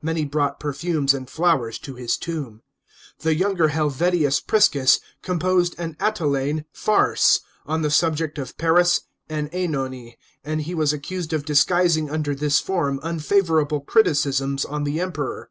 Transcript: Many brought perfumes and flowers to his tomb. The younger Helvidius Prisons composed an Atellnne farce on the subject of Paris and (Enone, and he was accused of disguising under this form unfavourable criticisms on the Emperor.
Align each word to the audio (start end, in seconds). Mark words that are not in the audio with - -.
Many 0.00 0.24
brought 0.24 0.58
perfumes 0.60 1.12
and 1.12 1.28
flowers 1.28 1.78
to 1.80 1.94
his 1.94 2.16
tomb. 2.16 2.62
The 3.18 3.34
younger 3.34 3.68
Helvidius 3.68 4.40
Prisons 4.40 4.98
composed 5.20 5.74
an 5.76 5.94
Atellnne 6.00 6.64
farce 6.72 7.40
on 7.66 7.82
the 7.82 7.90
subject 7.90 8.38
of 8.38 8.56
Paris 8.56 9.02
and 9.28 9.50
(Enone, 9.52 10.14
and 10.42 10.62
he 10.62 10.74
was 10.74 10.94
accused 10.94 11.34
of 11.34 11.44
disguising 11.44 12.08
under 12.08 12.34
this 12.34 12.60
form 12.60 12.98
unfavourable 13.02 13.82
criticisms 13.82 14.64
on 14.64 14.84
the 14.84 15.02
Emperor. 15.02 15.50